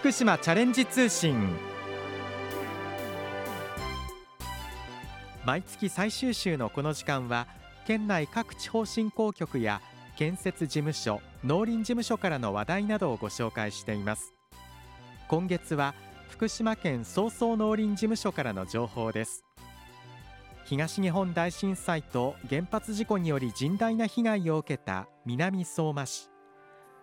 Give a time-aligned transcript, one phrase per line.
[0.00, 1.36] 福島チャレンジ通信。
[5.44, 7.46] 毎月最終週のこの時間は
[7.86, 9.82] 県内各地方振興局や
[10.16, 14.32] 建設事務所農林事務所からの話題などをご紹介しています。
[15.28, 15.94] 今月は
[16.30, 19.44] 福島県総総農林事務所からの情報です。
[20.64, 26.30] 東日本大震災と原発事故により甚大な被害を受けた南相馬市。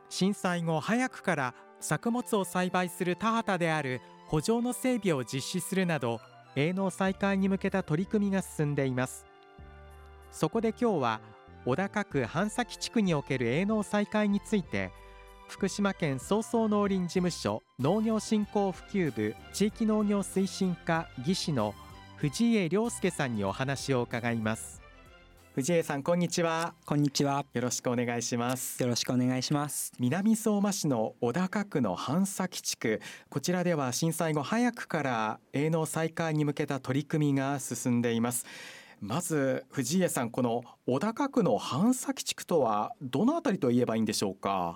[0.10, 6.20] 震災後早くから作物を栽培する田畑である補助の整備を実施するなど
[6.56, 9.26] 営農再開に向けた取り組みが進んでいます。
[10.32, 11.22] そこで今日は
[11.66, 14.92] 小高区半崎地区における営農再開について
[15.48, 21.74] 福島県総総農林事務所農業振興普及部地域農業推進課技師の
[22.18, 24.82] 藤江亮介さんにお話を伺います。
[25.58, 26.76] 藤江さんこんにちは。
[26.86, 27.44] こんにちは。
[27.52, 28.80] よろしくお願いします。
[28.80, 29.92] よろしくお願いします。
[29.98, 33.02] 南相馬市の小高区の半崎地区。
[33.28, 38.46] こちらでは震災後早くから営農再開に向けた取り組みが進んでいます。
[39.02, 44.76] まず藤江さんこの小高区の半崎地区とはどのあたりと言えばいいんでしょうか？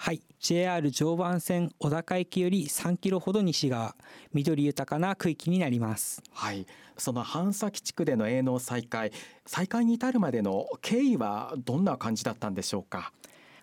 [0.00, 0.22] はい。
[0.38, 3.96] JR 常磐線小高駅より3キロほど西側。
[4.32, 6.22] 緑豊かな区域になります。
[6.30, 6.66] はい。
[6.96, 9.10] その半崎地区での営農再開。
[9.44, 13.12] 再開に至るまでの経緯はどんな感じだったんでしょうか？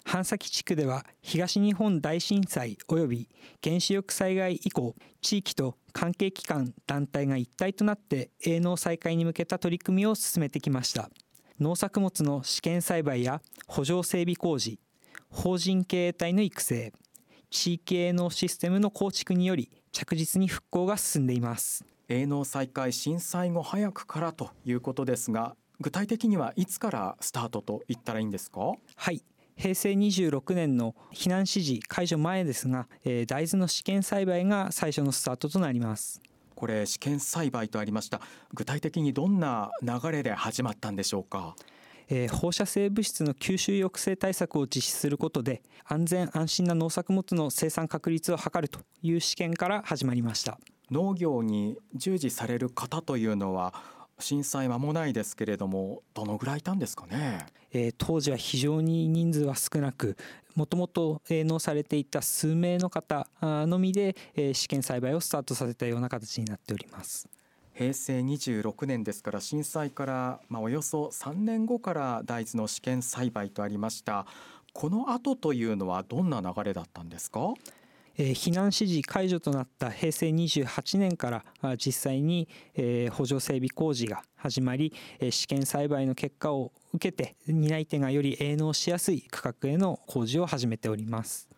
[0.03, 3.29] 半崎地区では東日本大震災及び
[3.63, 11.09] 原子力災害以降地域と関係機関団体が一体となって営農再開に向けた取り組みを進めてきました。
[11.61, 14.77] 農作物の試験栽培や補助整備工事
[15.29, 16.93] 法人経営体の育成
[17.49, 21.85] 地域営農システムの構築により着実に復興が進んでいます。
[22.09, 28.73] 営農再開震災後早くからということですが具体的にはいつからスタートと言ったらいいんですか？
[28.95, 29.21] はい。
[29.57, 36.19] 平成26年の避難指示解除前ですが、えー、大豆の試験栽培が最初のスタートとなります。
[36.55, 38.21] これ試験栽培とありました。
[38.53, 41.55] 具体的にどんな流れで始まったんでしょうか？
[42.09, 50.59] えー、放射性物質の吸収抑制対策を実施することで安全安心な農作物の生産確率を図るという試験から始まりました。
[50.91, 53.73] 農業に従事される方というのは
[54.19, 60.15] 震災間もないですけれどもどのぐらいいたんですかね、えー、当時は非常に人数は少なく
[60.55, 67.27] もともと営農されていた数名の方のみで、えー、試験栽培をスタートさせたような形になっております
[67.77, 74.25] 平成26年ですから震災からまあおよそ3年後から大豆の試験栽培とありました。
[74.73, 77.53] この後というのはどんな流れだったんですか？
[78.17, 91.49] えー、避難指示解除となった平成28年から実際に、えー、補助整備工事が始まり、えー、試験栽培の結果を受けて担い手がより営農しやすい区画への工事を始めております。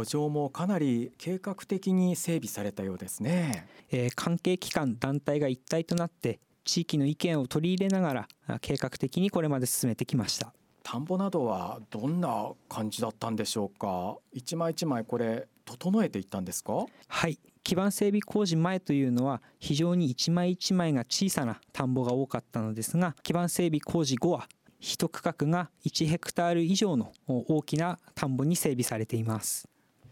[0.00, 10.54] 補助もかなり計画的に整備されたようですね、えー、関係機関団体が一体となって地域の意見を取り入れながら計画的にこれまで進めてきました。
[10.82, 14.16] 田んぼなどはどんな感じだったんでしょうか？
[14.32, 16.86] 一枚一枚これ整えていったんですか？
[17.08, 17.38] はい。
[17.62, 24.48] 基盤整備工事前というのは非常に一枚一枚が小さな田んぼが多かったのですが基盤整備工事後は
[24.80, 29.68] 一区画が1ヘクタール以上の大きな田んぼに整備されています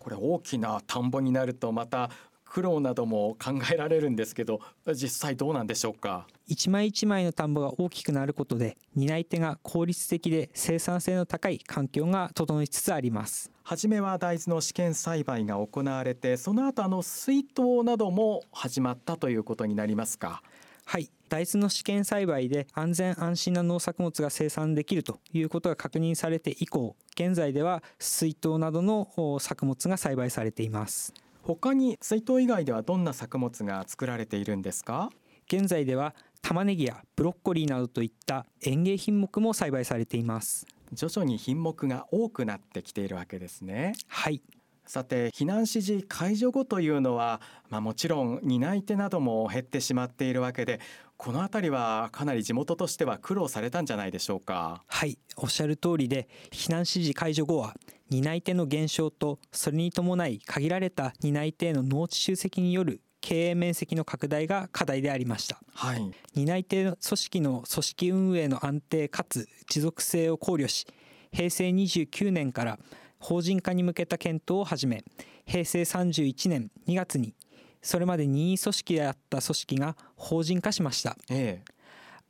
[0.09, 2.11] これ大きな田んぼになるとまた
[2.47, 4.59] 苦労なども考えられるんですけど
[4.95, 6.27] 実際どうなんでしょうか？
[6.47, 13.51] 一枚一枚の田んぼが大きくなることで担い手が効率的で生産性の高い環境が整いつつあります。
[13.65, 20.43] 初めは大豆の試験栽培が行われてその後あの水筒なども始まったということになりますか？
[20.87, 31.13] はい大豆の試験栽培で安全安心な農作物が生産できるということが確認されて以降現在では水筒などの作物が栽培されています。
[31.43, 35.11] 他に水筒以外ではどんな作物が作られているんですか？
[35.47, 40.67] 現在では玉ねぎやブロッコリーなどといった園芸品目も栽培されています。
[40.93, 43.93] 徐々に品目が多くなってきているわけですね。
[44.07, 44.43] はい
[44.89, 50.81] さて避難指示解除後というのは、まあ、もちろん担い手なども減ってしまっているわけで
[51.19, 54.83] この辺りはかなり地元としては苦労されたんじゃないでしょうか？
[54.87, 57.75] はいおっしゃる通りで避難指示解除後は
[58.09, 70.87] 担い手の減少とそれに伴い限られた担い手への農地集積による経営面積の拡大が課題でありました、はい、担い手組織の組織運営の安定かつ持続性を考慮し
[71.31, 72.79] 平成29年から
[73.19, 75.05] 法人化に向けた検討を始め
[75.45, 77.35] 平成31年2月に
[77.83, 81.73] それまで任意組織であった組織が法人化しました、ええ、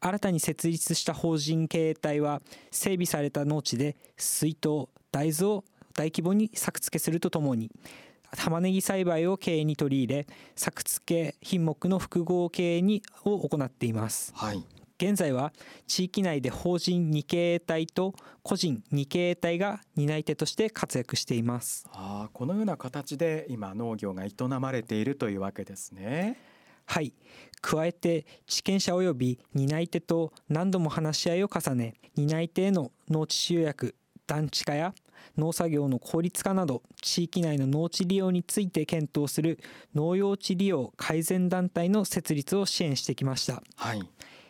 [0.00, 5.64] 新たに設立した法人経営体は整備された農地で水筒大豆を
[5.94, 7.70] 大規模に作付けするとともに
[8.36, 14.32] 玉ねぎ栽培を経営に取り入れ作付け品目の複合経営にを行っています。
[14.36, 15.52] はい現在は
[15.86, 21.86] 地域内で法人2経営体と個人2経営体が担い手として活躍しています。
[21.92, 24.30] あーこのような形で今農業が営
[24.60, 26.36] まれているというわけですね。
[26.84, 27.12] はい。
[27.60, 33.94] 加えて地権者及び担い手と何度も話し合いを重ね担い手への農地集約
[34.26, 34.94] 団地化や
[35.36, 39.60] 農作業の効率化など地域内の農地利用について検討する
[39.94, 43.62] 農用地利用改善団体の設立を支援してきました。
[43.76, 44.02] はい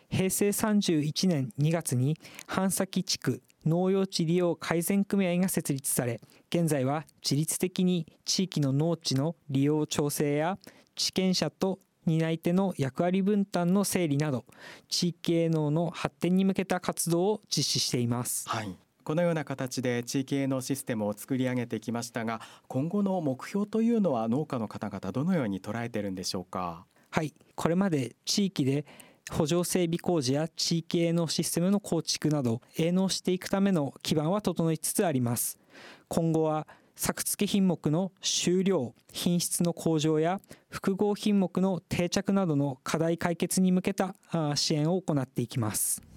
[0.09, 2.17] 平成31年2月に
[2.47, 6.19] 半崎地区農用地利用改善組合が設立され
[6.49, 10.57] 現在は自律的に地域の農地の利用調整や
[10.95, 14.45] 地権者と担い手の役割分担の整理など
[14.87, 18.49] 地域営農の発展に向けた活動を実施しています。
[18.49, 18.75] はい。
[19.03, 26.85] このような形で地域営農システムを作り上げてきましたが今後の目標というのは農家の方々どのように捉えているんでしょうか？
[27.11, 27.33] はい。
[27.55, 28.85] これまで地域で
[29.31, 35.59] 補助整備工事や地域営農システムの構築など営農していくための基盤は整いつつあります。
[36.07, 44.15] 今後は作付品目の収量品質の向上や複合品目の定着などの課題解決に向けた
[44.55, 46.08] 支援を行っていきます。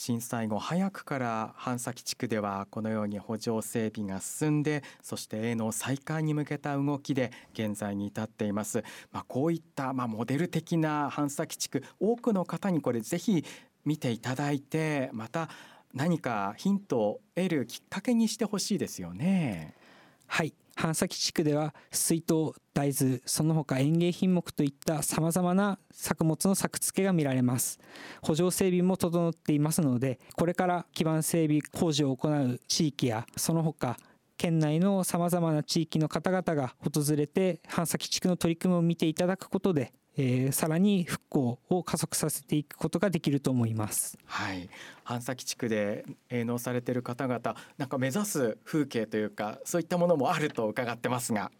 [0.00, 8.82] 震災後早くから半崎地区ではこのように補助整備が進んでそして営農再開に向けた動きで現在に至っています、
[9.12, 13.44] まあ、こういったまあモデル的な半崎地区多くの方にこれぜひ
[13.84, 15.50] 見ていただいてまた
[15.92, 19.74] 何かヒントを得るきっかけにしてほしいですよね。
[20.26, 27.78] はい半崎地区では水筒大豆その他園芸品目といったさまざまな作物の作付けが見られます。
[28.22, 33.98] 補助整備も整っていますのでこれから基盤整備工事を行う地域やその他
[34.38, 44.18] 県内のさまざまな地域の方々が訪れて半崎地区の取り組みを見ていただくことで、えーさらに復興を加速させていくことができると思います。
[44.26, 44.68] はい、
[45.02, 51.50] 半崎地区で営農されている方々なんか目指す風景というかそういったものもあると伺ってますが。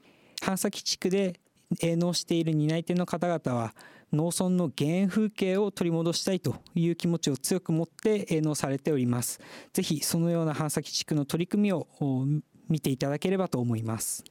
[0.43, 1.41] 半崎地区で
[1.81, 3.75] 営農している担い手の方々は
[4.13, 9.41] 農村の原風景を取り戻したいという気持ちを強く持って営農されております。
[9.73, 12.27] ぜひそのような半崎地区の取り組みをお
[12.69, 14.25] 見ていただければと思います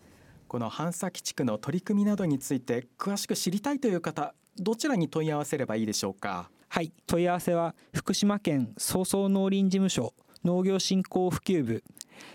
[0.50, 6.50] この半崎地区の取り組みなどについて詳しく知りたいという方どちらに問い合わせればいいでしょうか？
[6.68, 6.92] はい。
[7.08, 10.14] 問い合わせは福島県総総農林事務所
[10.44, 11.84] 農業振興普及部。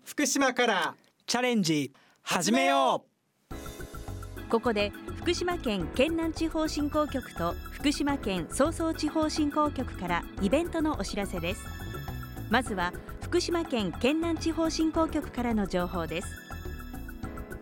[0.05, 0.95] 福島から
[1.27, 1.93] チャレンジ
[2.23, 3.09] 始めよう
[4.53, 11.65] ここで福島県県南地方振興局と福島県総総地方振興局からイベントのお知らせです。
[12.51, 16.29] まずは福島県県南地方振興局からの情報です。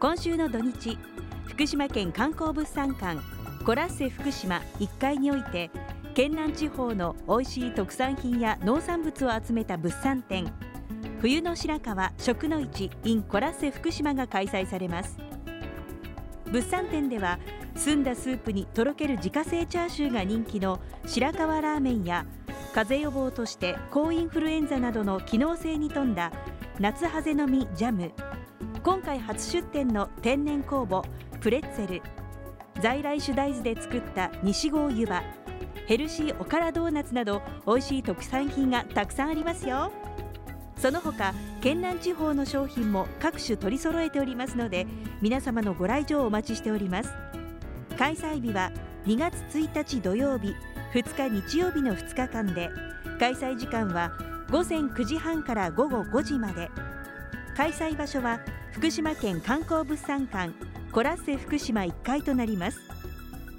[0.00, 0.98] 今週の土日
[1.46, 3.20] 福島県観光物産館
[3.64, 5.70] コラッセ福島1階において
[6.14, 10.52] 県南地方の美味しい特産品や農産物を集めた物産展
[11.20, 15.29] 冬の白川食の市 in コラッセ福島が開催されます。
[16.50, 17.38] 物産展では
[17.76, 22.26] 澄んだスープにとろける自家製チャーシューが人気の白川ラーメンや
[22.74, 26.32] 風邪予防として抗インフルエンザなどの機能性に富んだ
[26.78, 28.12] 夏ハゼの実ジャム。
[28.82, 31.06] 今回初出店の天然酵母
[31.40, 32.02] プレッツェル
[32.80, 35.22] 在来種大豆で作った西郷湯葉。
[35.86, 39.92] ヘルシーおからドーナツなど美味しい特産品がたくさんありますよ。
[40.80, 44.86] その他県南地方の商品も各種取り揃えておりますので
[45.20, 47.10] 皆様のご来場をお待ちしております。
[47.98, 48.72] 開催日は
[49.04, 50.54] 2月1日土曜日
[50.94, 52.70] 2日日曜日の2日間で
[53.18, 54.12] 開催時間は
[54.50, 56.70] 午前9時半から午後5時まで。
[57.56, 58.40] 開催場所は
[58.72, 60.52] 福島県観光物産館
[60.92, 62.80] コラッセ福島1階となります。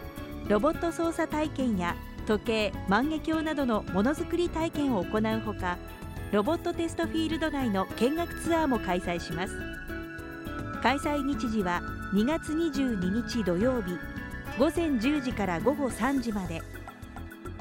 [0.49, 1.95] ロボット操作体験や
[2.25, 5.77] 時計万華鏡などのものづくり体験を行うほか
[6.31, 9.55] ロボットテストフィールド内の見学ツアーも開催します。
[10.81, 11.83] 開催日時は
[12.15, 13.99] 2月22日土曜日
[14.57, 16.63] 午前10時から午後3時まで。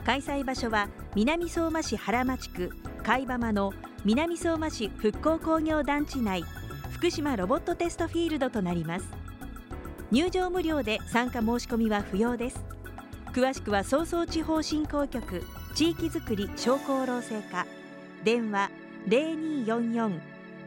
[0.06, 2.70] 開催場所は南相馬市原町区
[3.04, 3.72] 海馬間の
[4.04, 6.44] 南相馬市復興工業団地内
[6.92, 9.06] 福島ロボットテストフィールドとなります。
[10.12, 12.64] 入場無料で参加申し込みは不要です。
[13.32, 15.42] 詳しくは早々地方振興局
[15.74, 17.66] 地域づくり商工労政課。
[18.22, 18.70] 電話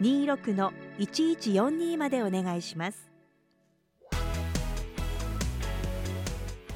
[0.02, 3.10] 0244-26-1142までお願いします。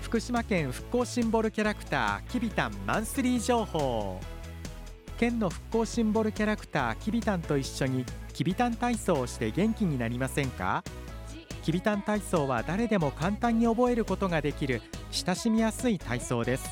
[0.03, 4.21] 福島県復興シンボルキャラクターきびたんマンスリー情報。
[5.19, 10.81] 県の復興シンボルキャラクターきびたんと一緒にきびたん体操をして元気になりませんか？
[11.61, 16.69] きびたん体操は誰でも簡単に覚えることができる親しみやすい体操です。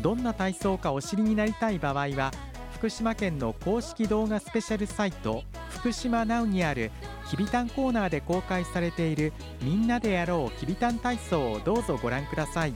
[0.00, 2.30] どんな体操かお知りになりたい場合は
[2.72, 6.90] 福島県の公式動画スペシャルサイト福島ナウにある
[7.28, 12.74] きびたんコーナーで公開されているみんなでやろうきびたん体操をどうぞご覧ください。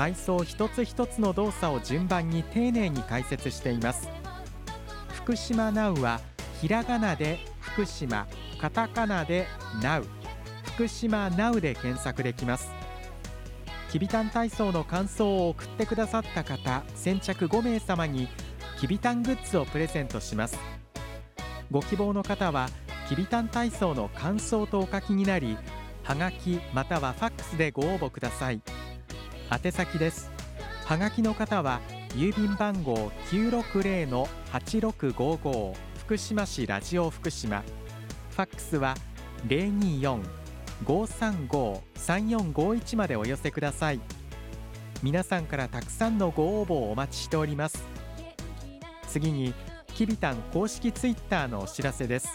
[0.00, 4.08] 体操一つ一つの動作を順番に丁寧に解説しています。
[5.12, 6.22] 福島ナウは
[6.62, 8.26] ひらがなで福島
[8.58, 9.46] カタカナで
[9.82, 10.06] ナウ。
[10.74, 12.70] 福島ナウで検索できます。
[13.92, 18.28] きびたん体操の感想を送ってくださった方先着5名様に
[18.78, 20.58] きびたんグッズをプレゼントします。
[21.70, 22.70] ご希望の方は
[23.06, 25.58] きびたん体操の感想とお書きになり
[26.04, 28.62] はがきまたはファックスでご応募ください。
[29.50, 30.30] 宛先です。
[30.84, 31.80] はがきの方は
[32.10, 37.64] 郵便番号960-8655福島市ラジオ福島。
[38.30, 38.94] ファックスは
[40.84, 43.98] 024-535-3451までお寄せください。
[45.02, 47.84] 皆さんからたくさんのご応募をお待ちしております。
[49.08, 49.52] 次に
[49.94, 52.28] きびたん公式ツイッターのお知らせです。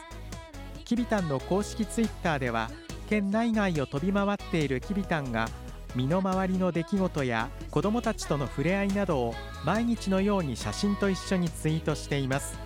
[0.83, 2.69] きびたんの公式ツイッターでは
[3.09, 5.47] 県内外を飛び回っているきびたんが
[5.95, 12.57] 身の回りの出来事や子どもたちとの触れ合いなどを毎日のように写真と一緒にツイートしています。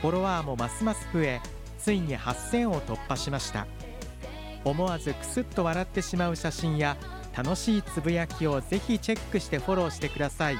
[0.00, 1.40] フォロワーもますます増え
[1.78, 3.66] ついに8000を突破しました。
[4.64, 6.96] 思わずクスッと笑ってしまう写真や
[7.36, 10.58] 楽しいつぶやきをぜひチェックしてフォローしてください。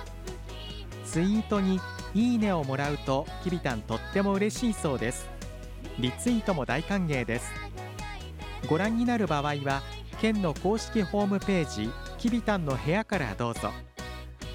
[1.05, 1.81] ツイートに
[2.15, 5.29] いいねをもらうときびたんとっても嬉しいそうです。
[5.99, 7.51] リツイートも大歓迎です。
[8.69, 9.83] ご覧になる場合は
[10.21, 13.71] 県の公式ホームページきびたんの部屋からどうぞ。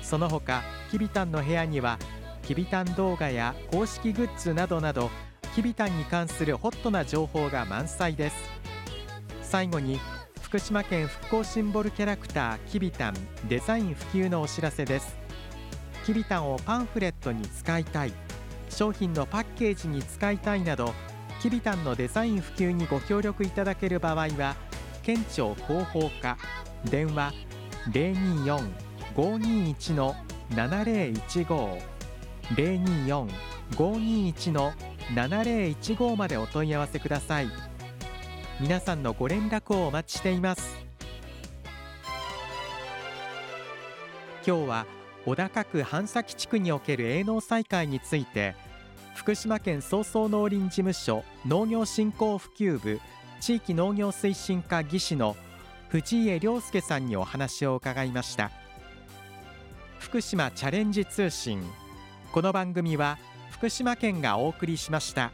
[0.04, 1.98] その他きびたんの部屋には
[2.44, 5.10] きびたん動画や公式グッズなどなど
[5.56, 8.36] きびたんに関するホットな情報が満載です。
[9.42, 10.00] 最後に
[10.44, 13.16] 福島県復興シンボルキャラクターきびたん
[13.50, 15.18] デザイン普及のお知らせです。
[16.06, 18.14] きびたんをパンフレットに使いたい
[18.70, 20.94] 商品のパッケージに使いたいなど
[21.42, 24.56] きびたんのデザイン普及にご協力いただける場合は
[25.06, 26.36] 県庁広報課。
[26.90, 27.32] 電話
[27.92, 30.16] 024-521の
[30.50, 31.80] 7015
[32.56, 34.74] 024-521の
[35.14, 37.50] 7015までお問い合わせください。
[38.60, 40.76] 皆さんのご連絡をお待ちしています。
[44.46, 44.88] 今日は
[45.26, 48.56] 小高区半崎地区における営農再開について
[49.16, 53.00] 福島県総総農林事務所農業振興普及部
[53.42, 55.36] 地域農業推進課技師の
[55.90, 58.52] 藤家亮介さんにお話を伺いました
[60.00, 61.64] 福島チャレンジ通信
[62.32, 63.18] この番組は
[63.52, 65.32] 福島県がお送りしました。